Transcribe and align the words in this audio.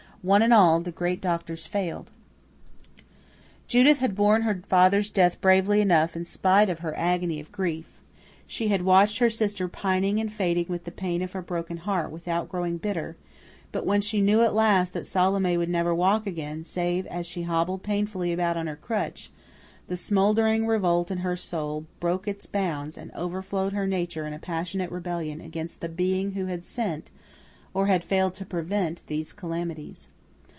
One 0.23 0.43
and 0.43 0.53
all, 0.53 0.79
the 0.81 0.91
great 0.91 1.19
doctors 1.19 1.65
failed. 1.65 2.11
Judith 3.67 3.97
had 3.97 4.13
borne 4.13 4.43
her 4.43 4.61
father's 4.67 5.09
death 5.09 5.41
bravely 5.41 5.81
enough 5.81 6.15
in 6.15 6.25
spite 6.25 6.69
of 6.69 6.77
her 6.81 6.95
agony 6.95 7.39
of 7.39 7.51
grief; 7.51 7.87
she 8.45 8.67
had 8.67 8.83
watched 8.83 9.17
her 9.17 9.31
sister 9.31 9.67
pining 9.67 10.19
and 10.19 10.31
fading 10.31 10.67
with 10.69 10.83
the 10.83 10.91
pain 10.91 11.23
of 11.23 11.31
her 11.31 11.41
broken 11.41 11.77
heart 11.77 12.11
without 12.11 12.49
growing 12.49 12.77
bitter; 12.77 13.17
but 13.71 13.83
when 13.83 13.99
she 13.99 14.21
knew 14.21 14.43
at 14.43 14.53
last 14.53 14.93
that 14.93 15.07
Salome 15.07 15.57
would 15.57 15.69
never 15.69 15.91
walk 15.95 16.27
again 16.27 16.63
save 16.63 17.07
as 17.07 17.25
she 17.25 17.41
hobbled 17.41 17.81
painfully 17.81 18.31
about 18.31 18.57
on 18.57 18.67
her 18.67 18.75
crutch, 18.75 19.31
the 19.87 19.97
smouldering 19.97 20.67
revolt 20.67 21.09
in 21.09 21.17
her 21.19 21.35
soul 21.35 21.87
broke 21.99 22.27
its 22.27 22.45
bounds, 22.45 22.95
and 22.95 23.11
overflowed 23.15 23.73
her 23.73 23.87
nature 23.87 24.27
in 24.27 24.33
a 24.33 24.37
passionate 24.37 24.91
rebellion 24.91 25.41
against 25.41 25.79
the 25.81 25.89
Being 25.89 26.33
who 26.33 26.45
had 26.45 26.63
sent, 26.63 27.09
or 27.73 27.87
had 27.87 28.03
failed 28.03 28.35
to 28.35 28.43
prevent, 28.45 29.01
these 29.07 29.31
calamities. 29.31 30.09